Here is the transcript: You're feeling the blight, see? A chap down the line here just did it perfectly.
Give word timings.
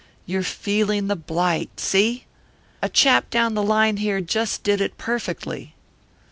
You're 0.25 0.41
feeling 0.41 1.05
the 1.09 1.15
blight, 1.15 1.79
see? 1.79 2.25
A 2.81 2.89
chap 2.89 3.29
down 3.29 3.53
the 3.53 3.61
line 3.61 3.97
here 3.97 4.19
just 4.19 4.63
did 4.63 4.81
it 4.81 4.97
perfectly. 4.97 5.75